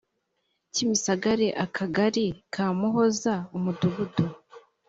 [0.73, 4.25] kimisagara akagali kamuhoza umudugudu